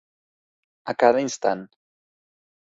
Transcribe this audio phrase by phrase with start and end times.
[0.93, 1.63] A cada instant.